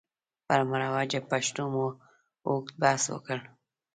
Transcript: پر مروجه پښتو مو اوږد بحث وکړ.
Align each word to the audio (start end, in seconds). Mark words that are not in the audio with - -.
پر 0.47 0.59
مروجه 0.69 1.19
پښتو 1.29 1.63
مو 1.73 1.85
اوږد 2.47 2.75
بحث 2.81 3.03
وکړ. 3.09 3.37